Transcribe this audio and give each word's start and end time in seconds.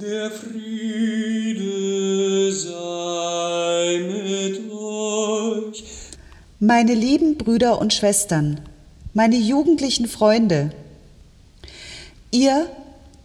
Der 0.00 0.30
Friede 0.30 1.70
sei 2.50 4.00
mit 4.10 4.72
euch. 4.72 5.84
Meine 6.58 6.94
lieben 6.94 7.36
Brüder 7.36 7.78
und 7.78 7.92
Schwestern, 7.92 8.58
meine 9.12 9.36
jugendlichen 9.36 10.08
Freunde, 10.08 10.72
ihr, 12.30 12.70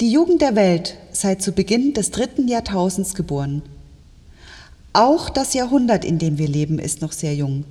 die 0.02 0.12
Jugend 0.12 0.42
der 0.42 0.58
Welt, 0.58 0.98
seid 1.14 1.42
zu 1.42 1.54
Beginn 1.54 1.94
des 1.94 2.12
dritten 2.12 2.50
Jahrtausends 2.50 3.16
geboren. 3.16 3.62
Auch 4.92 5.30
das 5.30 5.54
Jahrhundert, 5.54 6.04
in 6.04 6.20
dem 6.20 6.38
wir 6.38 6.50
leben, 6.50 6.80
ist 6.80 7.02
noch 7.02 7.14
sehr 7.14 7.34
jung, 7.34 7.64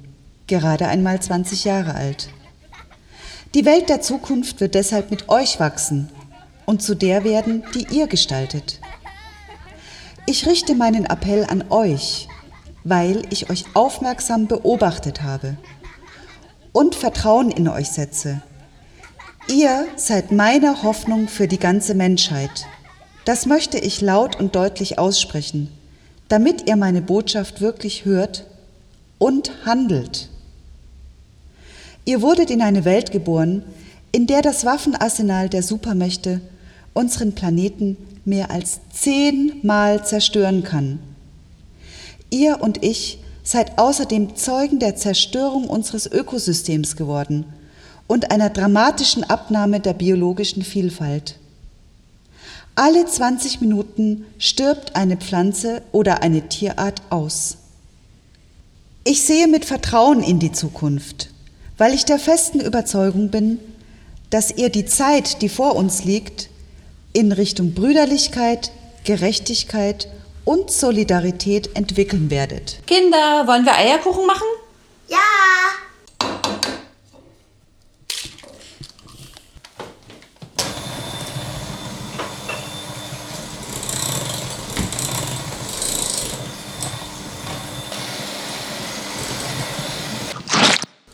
gerade 0.46 0.88
einmal 0.88 1.20
20 1.20 1.66
Jahre 1.66 1.94
alt. 1.94 2.30
Die 3.54 3.66
Welt 3.66 3.90
der 3.90 4.00
Zukunft 4.00 4.62
wird 4.62 4.74
deshalb 4.74 5.10
mit 5.10 5.28
euch 5.28 5.60
wachsen 5.60 6.08
und 6.64 6.80
zu 6.80 6.94
der 6.94 7.24
werden, 7.24 7.62
die 7.74 7.86
ihr 7.94 8.06
gestaltet. 8.06 8.80
Ich 10.28 10.44
richte 10.44 10.74
meinen 10.74 11.06
Appell 11.06 11.44
an 11.44 11.64
euch, 11.70 12.26
weil 12.82 13.22
ich 13.30 13.48
euch 13.48 13.64
aufmerksam 13.74 14.48
beobachtet 14.48 15.22
habe 15.22 15.56
und 16.72 16.96
Vertrauen 16.96 17.52
in 17.52 17.68
euch 17.68 17.90
setze. 17.90 18.42
Ihr 19.48 19.86
seid 19.94 20.32
meine 20.32 20.82
Hoffnung 20.82 21.28
für 21.28 21.46
die 21.46 21.60
ganze 21.60 21.94
Menschheit. 21.94 22.66
Das 23.24 23.46
möchte 23.46 23.78
ich 23.78 24.00
laut 24.00 24.34
und 24.34 24.56
deutlich 24.56 24.98
aussprechen, 24.98 25.68
damit 26.26 26.68
ihr 26.68 26.74
meine 26.74 27.02
Botschaft 27.02 27.60
wirklich 27.60 28.04
hört 28.04 28.46
und 29.18 29.52
handelt. 29.64 30.28
Ihr 32.04 32.20
wurdet 32.20 32.50
in 32.50 32.62
eine 32.62 32.84
Welt 32.84 33.12
geboren, 33.12 33.62
in 34.10 34.26
der 34.26 34.42
das 34.42 34.64
Waffenarsenal 34.64 35.48
der 35.48 35.62
Supermächte 35.62 36.40
unseren 36.94 37.32
Planeten 37.32 37.96
mehr 38.26 38.50
als 38.50 38.80
zehnmal 38.92 40.04
zerstören 40.04 40.62
kann. 40.62 40.98
Ihr 42.30 42.60
und 42.60 42.82
ich 42.82 43.18
seid 43.42 43.78
außerdem 43.78 44.34
Zeugen 44.36 44.80
der 44.80 44.96
Zerstörung 44.96 45.68
unseres 45.68 46.06
Ökosystems 46.06 46.96
geworden 46.96 47.46
und 48.08 48.30
einer 48.30 48.50
dramatischen 48.50 49.24
Abnahme 49.24 49.80
der 49.80 49.94
biologischen 49.94 50.62
Vielfalt. 50.62 51.38
Alle 52.74 53.06
20 53.06 53.60
Minuten 53.60 54.26
stirbt 54.38 54.96
eine 54.96 55.16
Pflanze 55.16 55.82
oder 55.92 56.22
eine 56.22 56.48
Tierart 56.48 57.00
aus. 57.08 57.56
Ich 59.04 59.22
sehe 59.22 59.46
mit 59.46 59.64
Vertrauen 59.64 60.22
in 60.22 60.40
die 60.40 60.52
Zukunft, 60.52 61.30
weil 61.78 61.94
ich 61.94 62.04
der 62.04 62.18
festen 62.18 62.60
Überzeugung 62.60 63.30
bin, 63.30 63.58
dass 64.30 64.50
ihr 64.50 64.68
die 64.68 64.84
Zeit, 64.84 65.40
die 65.42 65.48
vor 65.48 65.76
uns 65.76 66.04
liegt, 66.04 66.50
in 67.16 67.32
Richtung 67.32 67.72
Brüderlichkeit, 67.72 68.70
Gerechtigkeit 69.04 70.06
und 70.44 70.70
Solidarität 70.70 71.74
entwickeln 71.74 72.30
werdet. 72.30 72.86
Kinder, 72.86 73.46
wollen 73.46 73.64
wir 73.64 73.74
Eierkuchen 73.74 74.26
machen? 74.26 74.46
Ja! 75.08 75.16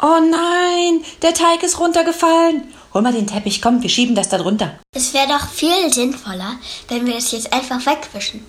Oh 0.04 0.18
nein, 0.18 1.04
der 1.22 1.32
Teig 1.32 1.62
ist 1.62 1.78
runtergefallen. 1.78 2.64
Hol 2.92 3.02
mal 3.02 3.12
den 3.12 3.28
Teppich, 3.28 3.62
komm, 3.62 3.82
wir 3.82 3.88
schieben 3.88 4.16
das 4.16 4.28
da 4.28 4.36
drunter. 4.36 4.80
Es 4.92 5.14
wäre 5.14 5.28
doch 5.28 5.48
viel 5.48 5.92
sinnvoller, 5.92 6.56
wenn 6.88 7.06
wir 7.06 7.14
es 7.14 7.30
jetzt 7.30 7.52
einfach 7.52 7.86
wegwischen. 7.86 8.44